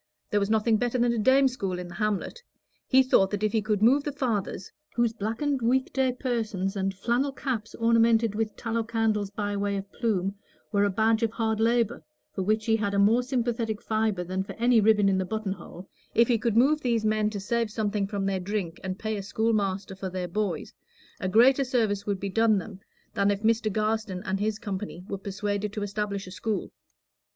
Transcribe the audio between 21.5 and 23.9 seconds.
service would be done them than if Mr.